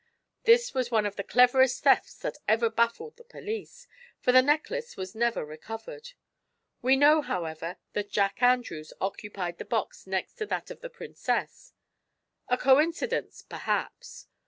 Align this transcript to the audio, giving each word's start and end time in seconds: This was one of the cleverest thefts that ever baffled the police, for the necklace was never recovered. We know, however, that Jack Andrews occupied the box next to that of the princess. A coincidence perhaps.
This 0.45 0.73
was 0.73 0.89
one 0.89 1.05
of 1.05 1.15
the 1.15 1.23
cleverest 1.23 1.83
thefts 1.83 2.15
that 2.23 2.39
ever 2.47 2.71
baffled 2.71 3.17
the 3.17 3.23
police, 3.23 3.85
for 4.19 4.31
the 4.31 4.41
necklace 4.41 4.97
was 4.97 5.13
never 5.13 5.45
recovered. 5.45 6.13
We 6.81 6.95
know, 6.95 7.21
however, 7.21 7.77
that 7.93 8.09
Jack 8.09 8.41
Andrews 8.41 8.93
occupied 8.99 9.59
the 9.59 9.63
box 9.63 10.07
next 10.07 10.37
to 10.39 10.47
that 10.47 10.71
of 10.71 10.81
the 10.81 10.89
princess. 10.89 11.73
A 12.47 12.57
coincidence 12.57 13.43
perhaps. 13.43 14.25